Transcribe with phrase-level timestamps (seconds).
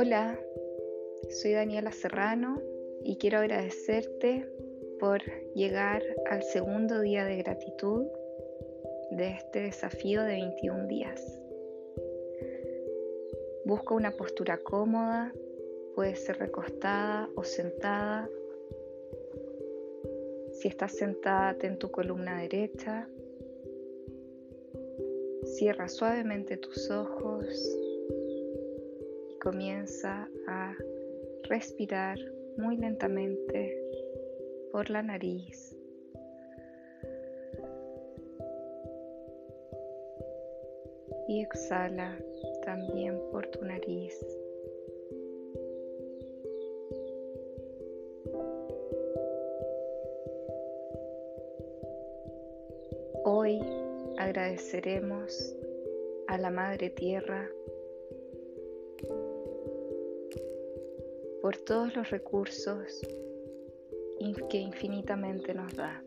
[0.00, 0.38] Hola,
[1.28, 2.62] soy Daniela Serrano
[3.02, 4.48] y quiero agradecerte
[5.00, 5.20] por
[5.56, 8.06] llegar al segundo día de gratitud
[9.10, 11.40] de este desafío de 21 días.
[13.64, 15.32] Busca una postura cómoda,
[15.96, 18.30] puede ser recostada o sentada.
[20.52, 23.08] Si estás sentada, ten tu columna derecha.
[25.42, 27.87] Cierra suavemente tus ojos
[29.40, 30.74] comienza a
[31.44, 32.18] respirar
[32.56, 33.76] muy lentamente
[34.72, 35.74] por la nariz.
[41.28, 42.18] Y exhala
[42.64, 44.18] también por tu nariz.
[53.24, 53.60] Hoy
[54.16, 55.54] agradeceremos
[56.28, 57.48] a la Madre Tierra
[61.42, 63.00] por todos los recursos
[64.48, 66.02] que infinitamente nos da.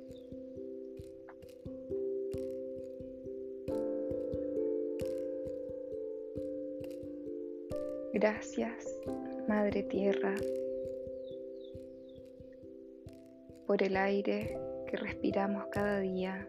[8.13, 8.99] Gracias,
[9.47, 10.35] Madre Tierra,
[13.65, 16.47] por el aire que respiramos cada día.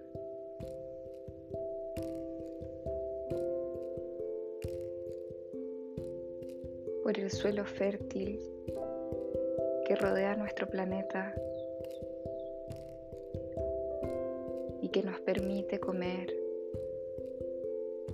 [7.19, 8.41] El suelo fértil
[9.87, 11.35] que rodea nuestro planeta
[14.81, 16.35] y que nos permite comer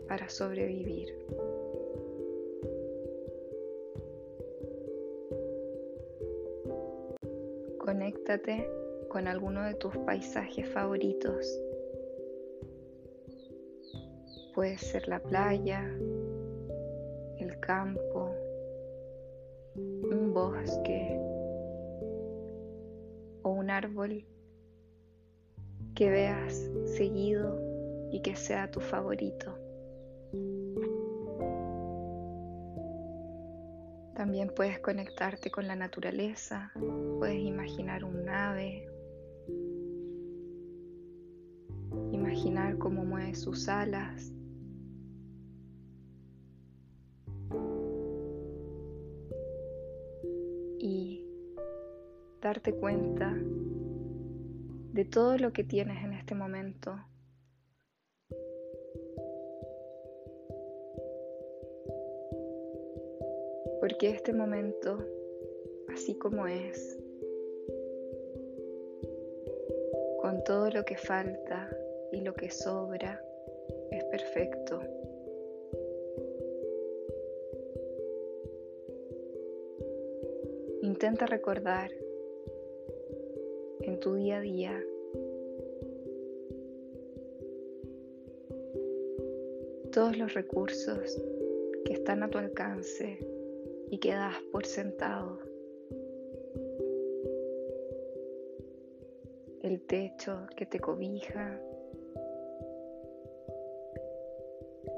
[0.08, 1.14] para sobrevivir.
[7.78, 8.70] Conéctate
[9.08, 11.60] con alguno de tus paisajes favoritos.
[14.54, 15.84] Puede ser la playa,
[17.38, 18.27] el campo,
[20.38, 21.18] bosque
[23.42, 24.24] o un árbol
[25.96, 27.58] que veas seguido
[28.12, 29.58] y que sea tu favorito.
[34.14, 36.72] También puedes conectarte con la naturaleza,
[37.18, 38.88] puedes imaginar un ave,
[42.12, 44.32] imaginar cómo mueve sus alas
[52.58, 53.32] darte cuenta
[54.92, 56.92] de todo lo que tienes en este momento.
[63.80, 64.98] Porque este momento,
[65.94, 66.98] así como es,
[70.20, 71.70] con todo lo que falta
[72.10, 73.22] y lo que sobra,
[73.92, 74.80] es perfecto.
[80.82, 81.92] Intenta recordar
[83.88, 84.84] en tu día a día.
[89.92, 91.20] Todos los recursos
[91.86, 93.18] que están a tu alcance
[93.90, 95.38] y que das por sentado.
[99.62, 101.58] El techo que te cobija.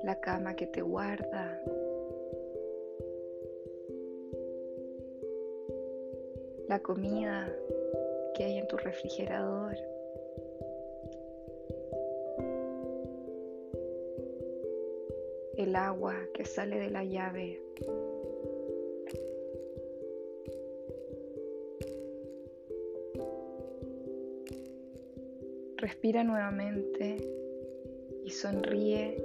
[0.02, 1.62] La cama que te guarda.
[6.68, 7.48] La comida
[8.40, 9.76] que hay en tu refrigerador.
[15.58, 17.60] El agua que sale de la llave.
[25.76, 27.18] Respira nuevamente
[28.24, 29.22] y sonríe.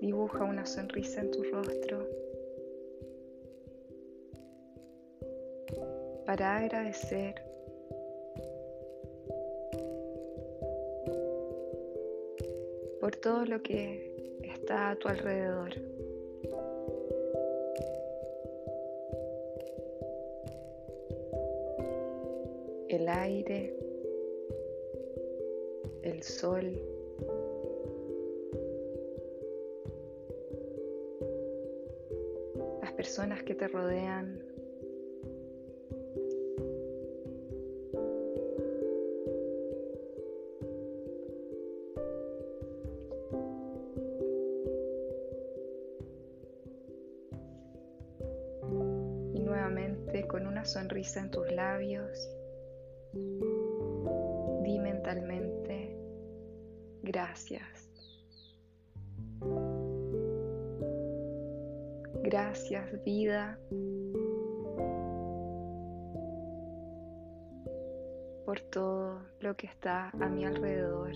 [0.00, 2.31] Dibuja una sonrisa en tu rostro.
[6.26, 7.34] Para agradecer
[13.00, 15.70] por todo lo que está a tu alrededor.
[22.88, 23.74] El aire,
[26.02, 26.80] el sol,
[32.82, 34.51] las personas que te rodean,
[50.20, 52.28] con una sonrisa en tus labios,
[54.62, 55.96] di mentalmente
[57.02, 57.88] gracias.
[62.22, 63.58] Gracias vida
[68.44, 71.12] por todo lo que está a mi alrededor.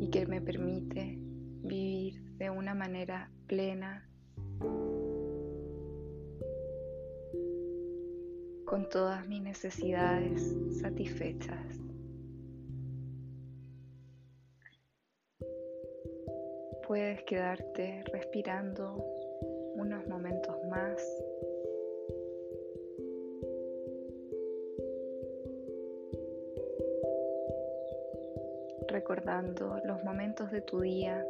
[0.00, 1.18] Y que me permite
[1.64, 4.08] vivir de una manera plena
[8.66, 11.80] con todas mis necesidades satisfechas.
[16.86, 19.02] Puedes quedarte respirando
[19.74, 21.02] unos momentos más.
[28.86, 31.26] recordando los momentos de tu día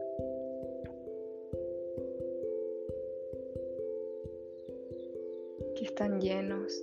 [5.74, 6.82] que están llenos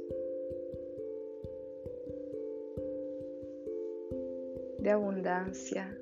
[4.79, 5.97] de abundancia.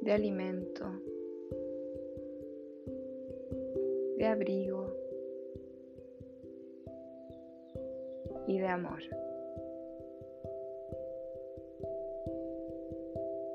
[0.00, 0.86] de alimento,
[4.16, 4.86] de abrigo
[8.48, 8.98] y de amor.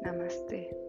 [0.02, 0.85] Namaste.